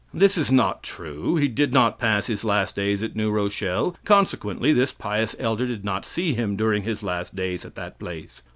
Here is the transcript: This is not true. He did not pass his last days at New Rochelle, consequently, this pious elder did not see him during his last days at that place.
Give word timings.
This 0.15 0.35
is 0.35 0.51
not 0.51 0.81
true. 0.81 1.35
He 1.35 1.47
did 1.47 1.71
not 1.73 1.99
pass 1.99 2.25
his 2.25 2.43
last 2.43 2.75
days 2.75 3.03
at 3.03 3.15
New 3.15 3.29
Rochelle, 3.29 3.95
consequently, 4.03 4.73
this 4.73 4.91
pious 4.91 5.35
elder 5.37 5.67
did 5.67 5.85
not 5.85 6.07
see 6.07 6.33
him 6.33 6.55
during 6.55 6.81
his 6.81 7.03
last 7.03 7.35
days 7.35 7.65
at 7.65 7.75
that 7.75 7.99
place. 7.99 8.41